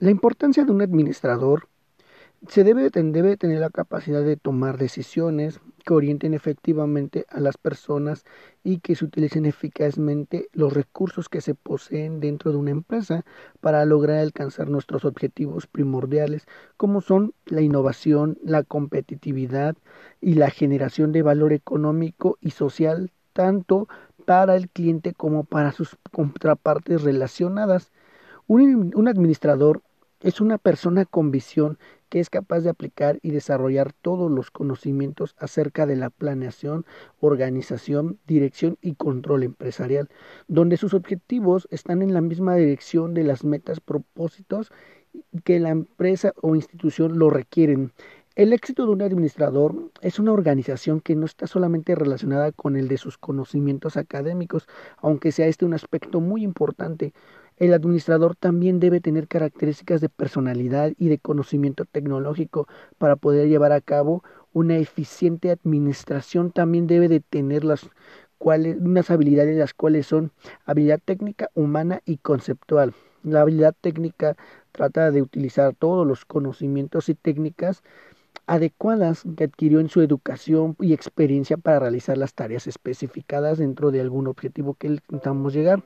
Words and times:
La 0.00 0.10
importancia 0.10 0.64
de 0.64 0.72
un 0.72 0.80
administrador 0.80 1.68
se 2.48 2.64
debe, 2.64 2.88
debe 2.88 3.36
tener 3.36 3.60
la 3.60 3.68
capacidad 3.68 4.22
de 4.22 4.38
tomar 4.38 4.78
decisiones 4.78 5.60
que 5.84 5.92
orienten 5.92 6.32
efectivamente 6.32 7.26
a 7.28 7.38
las 7.38 7.58
personas 7.58 8.24
y 8.64 8.78
que 8.78 8.94
se 8.94 9.04
utilicen 9.04 9.44
eficazmente 9.44 10.48
los 10.54 10.72
recursos 10.72 11.28
que 11.28 11.42
se 11.42 11.54
poseen 11.54 12.18
dentro 12.18 12.50
de 12.50 12.56
una 12.56 12.70
empresa 12.70 13.26
para 13.60 13.84
lograr 13.84 14.20
alcanzar 14.20 14.70
nuestros 14.70 15.04
objetivos 15.04 15.66
primordiales 15.66 16.46
como 16.78 17.02
son 17.02 17.34
la 17.44 17.60
innovación, 17.60 18.38
la 18.42 18.62
competitividad 18.62 19.76
y 20.22 20.32
la 20.32 20.48
generación 20.48 21.12
de 21.12 21.20
valor 21.20 21.52
económico 21.52 22.38
y 22.40 22.52
social 22.52 23.10
tanto 23.34 23.86
para 24.24 24.56
el 24.56 24.70
cliente 24.70 25.12
como 25.12 25.44
para 25.44 25.72
sus 25.72 25.98
contrapartes 26.10 27.02
relacionadas. 27.02 27.92
Un, 28.46 28.92
un 28.96 29.06
administrador 29.06 29.82
es 30.22 30.40
una 30.40 30.58
persona 30.58 31.04
con 31.04 31.30
visión 31.30 31.78
que 32.08 32.20
es 32.20 32.28
capaz 32.28 32.60
de 32.60 32.70
aplicar 32.70 33.18
y 33.22 33.30
desarrollar 33.30 33.92
todos 33.92 34.30
los 34.30 34.50
conocimientos 34.50 35.34
acerca 35.38 35.86
de 35.86 35.96
la 35.96 36.10
planeación, 36.10 36.84
organización, 37.20 38.18
dirección 38.26 38.76
y 38.82 38.94
control 38.94 39.44
empresarial, 39.44 40.08
donde 40.48 40.76
sus 40.76 40.92
objetivos 40.92 41.68
están 41.70 42.02
en 42.02 42.12
la 42.12 42.20
misma 42.20 42.56
dirección 42.56 43.14
de 43.14 43.24
las 43.24 43.44
metas, 43.44 43.80
propósitos 43.80 44.72
que 45.44 45.58
la 45.60 45.70
empresa 45.70 46.32
o 46.42 46.54
institución 46.54 47.18
lo 47.18 47.30
requieren. 47.30 47.92
El 48.36 48.52
éxito 48.52 48.86
de 48.86 48.92
un 48.92 49.02
administrador 49.02 49.90
es 50.02 50.18
una 50.18 50.32
organización 50.32 51.00
que 51.00 51.16
no 51.16 51.26
está 51.26 51.46
solamente 51.46 51.94
relacionada 51.94 52.52
con 52.52 52.76
el 52.76 52.88
de 52.88 52.96
sus 52.96 53.18
conocimientos 53.18 53.96
académicos, 53.96 54.68
aunque 54.98 55.32
sea 55.32 55.46
este 55.46 55.64
un 55.64 55.74
aspecto 55.74 56.20
muy 56.20 56.44
importante. 56.44 57.12
El 57.60 57.74
administrador 57.74 58.36
también 58.36 58.80
debe 58.80 59.02
tener 59.02 59.28
características 59.28 60.00
de 60.00 60.08
personalidad 60.08 60.92
y 60.96 61.10
de 61.10 61.18
conocimiento 61.18 61.84
tecnológico 61.84 62.66
para 62.96 63.16
poder 63.16 63.48
llevar 63.48 63.72
a 63.72 63.82
cabo 63.82 64.24
una 64.54 64.78
eficiente 64.78 65.50
administración. 65.50 66.52
También 66.52 66.86
debe 66.86 67.08
de 67.08 67.20
tener 67.20 67.64
las 67.64 67.90
cuales, 68.38 68.78
unas 68.80 69.10
habilidades 69.10 69.58
las 69.58 69.74
cuales 69.74 70.06
son 70.06 70.32
habilidad 70.64 71.00
técnica, 71.04 71.50
humana 71.52 72.00
y 72.06 72.16
conceptual. 72.16 72.94
La 73.24 73.42
habilidad 73.42 73.74
técnica 73.78 74.38
trata 74.72 75.10
de 75.10 75.20
utilizar 75.20 75.74
todos 75.74 76.06
los 76.06 76.24
conocimientos 76.24 77.10
y 77.10 77.14
técnicas 77.14 77.82
adecuadas 78.46 79.24
que 79.36 79.44
adquirió 79.44 79.80
en 79.80 79.90
su 79.90 80.00
educación 80.00 80.76
y 80.80 80.94
experiencia 80.94 81.58
para 81.58 81.80
realizar 81.80 82.16
las 82.16 82.32
tareas 82.32 82.66
especificadas 82.66 83.58
dentro 83.58 83.90
de 83.90 84.00
algún 84.00 84.28
objetivo 84.28 84.72
que 84.72 84.86
intentamos 84.86 85.52
llegar. 85.52 85.84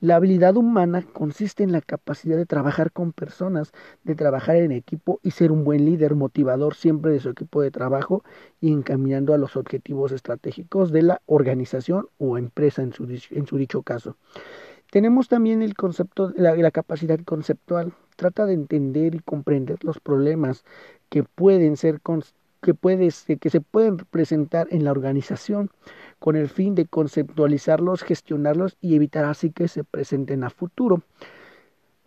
La 0.00 0.16
habilidad 0.16 0.56
humana 0.56 1.04
consiste 1.12 1.62
en 1.62 1.72
la 1.72 1.82
capacidad 1.82 2.38
de 2.38 2.46
trabajar 2.46 2.90
con 2.90 3.12
personas, 3.12 3.72
de 4.02 4.14
trabajar 4.14 4.56
en 4.56 4.72
equipo 4.72 5.20
y 5.22 5.32
ser 5.32 5.52
un 5.52 5.62
buen 5.62 5.84
líder 5.84 6.14
motivador 6.14 6.74
siempre 6.74 7.12
de 7.12 7.20
su 7.20 7.28
equipo 7.28 7.60
de 7.60 7.70
trabajo 7.70 8.24
y 8.62 8.72
encaminando 8.72 9.34
a 9.34 9.38
los 9.38 9.56
objetivos 9.56 10.12
estratégicos 10.12 10.90
de 10.90 11.02
la 11.02 11.20
organización 11.26 12.08
o 12.16 12.38
empresa 12.38 12.80
en 12.80 12.94
su, 12.94 13.06
dicho 13.58 13.82
caso. 13.82 14.16
Tenemos 14.90 15.28
también 15.28 15.60
el 15.60 15.74
concepto, 15.74 16.32
la, 16.34 16.56
la 16.56 16.70
capacidad 16.70 17.20
conceptual. 17.20 17.92
Trata 18.16 18.46
de 18.46 18.54
entender 18.54 19.14
y 19.14 19.18
comprender 19.18 19.84
los 19.84 20.00
problemas 20.00 20.64
que 21.10 21.24
pueden 21.24 21.76
ser 21.76 22.00
que, 22.62 22.74
que 23.38 23.50
se 23.50 23.60
pueden 23.60 23.98
presentar 24.10 24.66
en 24.70 24.84
la 24.84 24.92
organización 24.92 25.70
con 26.20 26.36
el 26.36 26.48
fin 26.48 26.76
de 26.76 26.86
conceptualizarlos, 26.86 28.04
gestionarlos 28.04 28.76
y 28.80 28.94
evitar 28.94 29.24
así 29.24 29.50
que 29.50 29.66
se 29.66 29.82
presenten 29.82 30.44
a 30.44 30.50
futuro. 30.50 31.02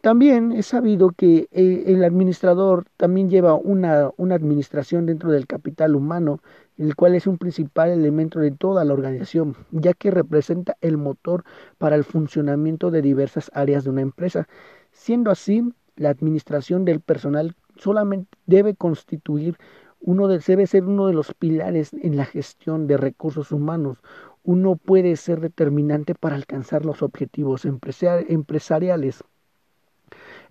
También 0.01 0.51
es 0.51 0.67
sabido 0.67 1.11
que 1.11 1.47
eh, 1.51 1.83
el 1.87 2.03
administrador 2.03 2.85
también 2.97 3.29
lleva 3.29 3.55
una, 3.55 4.11
una, 4.17 4.35
administración 4.35 5.05
dentro 5.05 5.31
del 5.31 5.47
capital 5.47 5.95
humano, 5.95 6.41
el 6.77 6.95
cual 6.95 7.15
es 7.15 7.25
un 7.25 7.37
principal 7.37 7.89
elemento 7.89 8.39
de 8.39 8.51
toda 8.51 8.83
la 8.83 8.93
organización, 8.93 9.55
ya 9.71 9.93
que 9.93 10.11
representa 10.11 10.75
el 10.81 10.97
motor 10.97 11.45
para 11.77 11.95
el 11.95 12.03
funcionamiento 12.03 12.91
de 12.91 13.01
diversas 13.01 13.49
áreas 13.53 13.85
de 13.85 13.91
una 13.91 14.01
empresa. 14.01 14.47
Siendo 14.91 15.31
así, 15.31 15.73
la 15.95 16.09
administración 16.09 16.83
del 16.83 16.99
personal 16.99 17.55
solamente 17.77 18.37
debe 18.45 18.75
constituir 18.75 19.57
uno 20.05 20.27
debe 20.27 20.67
ser 20.67 20.83
uno 20.83 21.07
de 21.07 21.13
los 21.13 21.33
pilares 21.33 21.93
en 21.93 22.17
la 22.17 22.25
gestión 22.25 22.87
de 22.87 22.97
recursos 22.97 23.53
humanos. 23.53 23.97
Uno 24.43 24.75
puede 24.75 25.15
ser 25.15 25.39
determinante 25.39 26.13
para 26.13 26.35
alcanzar 26.35 26.85
los 26.85 27.01
objetivos 27.01 27.65
empresariales. 27.65 29.23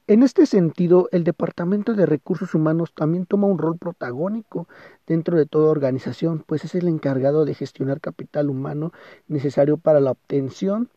En 0.07 0.23
este 0.23 0.47
sentido, 0.47 1.09
el 1.13 1.23
Departamento 1.23 1.93
de 1.95 2.07
Recursos 2.07 2.55
Humanos 2.55 2.93
también 2.95 3.27
toma 3.27 3.47
un 3.47 3.59
rol 3.59 3.77
protagónico 3.77 4.67
dentro 5.07 5.37
de 5.37 5.47
toda 5.47 5.71
organización, 5.71 6.43
pues 6.45 6.65
es 6.65 6.75
el 6.75 6.89
encargado 6.89 7.45
de 7.45 7.55
gestionar 7.55 8.01
capital 8.01 8.49
humano 8.49 8.93
necesario 9.29 9.77
para 9.77 10.01
la 10.01 10.13
obtención 10.13 10.89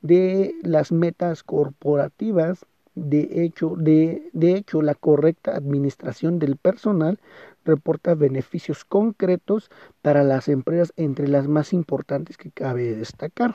de 0.00 0.54
las 0.62 0.90
metas 0.90 1.44
corporativas. 1.44 2.64
De 2.94 3.44
hecho, 3.44 3.74
de, 3.76 4.28
de 4.32 4.54
hecho, 4.56 4.82
la 4.82 4.94
correcta 4.94 5.56
administración 5.56 6.38
del 6.38 6.56
personal 6.56 7.18
reporta 7.64 8.14
beneficios 8.14 8.84
concretos 8.84 9.70
para 10.02 10.24
las 10.24 10.48
empresas 10.48 10.92
entre 10.96 11.28
las 11.28 11.48
más 11.48 11.72
importantes 11.72 12.36
que 12.36 12.50
cabe 12.50 12.94
destacar. 12.96 13.54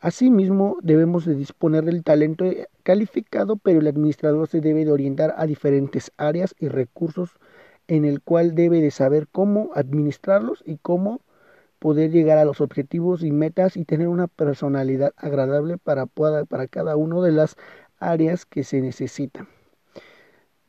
Asimismo, 0.00 0.76
debemos 0.82 1.24
de 1.24 1.34
disponer 1.34 1.84
del 1.84 2.04
talento 2.04 2.44
calificado, 2.82 3.56
pero 3.56 3.80
el 3.80 3.86
administrador 3.86 4.48
se 4.48 4.60
debe 4.60 4.84
de 4.84 4.92
orientar 4.92 5.34
a 5.38 5.46
diferentes 5.46 6.12
áreas 6.18 6.54
y 6.58 6.68
recursos 6.68 7.30
en 7.88 8.04
el 8.04 8.20
cual 8.20 8.54
debe 8.54 8.80
de 8.82 8.90
saber 8.90 9.28
cómo 9.28 9.70
administrarlos 9.74 10.62
y 10.66 10.76
cómo 10.76 11.22
poder 11.78 12.10
llegar 12.10 12.38
a 12.38 12.44
los 12.44 12.60
objetivos 12.60 13.22
y 13.22 13.30
metas 13.32 13.76
y 13.76 13.84
tener 13.84 14.08
una 14.08 14.26
personalidad 14.26 15.12
agradable 15.16 15.78
para, 15.78 16.06
para 16.06 16.66
cada 16.68 16.96
una 16.96 17.20
de 17.20 17.32
las 17.32 17.56
áreas 18.10 18.46
que 18.46 18.64
se 18.64 18.80
necesitan. 18.80 19.48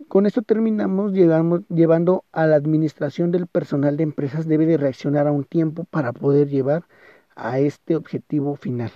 Con 0.08 0.26
esto 0.26 0.42
terminamos 0.42 1.14
llevando 1.14 2.26
a 2.32 2.46
la 2.46 2.56
administración 2.56 3.32
del 3.32 3.48
personal 3.48 3.98
de 3.98 4.04
empresas 4.04 4.48
debe 4.48 4.66
de 4.66 4.78
reaccionar 4.78 5.28
a 5.28 5.32
un 5.32 5.46
tiempo 5.46 5.86
para 5.86 6.14
poder 6.14 6.50
llevar 6.50 6.84
a 7.36 7.60
este 7.60 7.96
objetivo 7.96 8.56
final. 8.56 8.92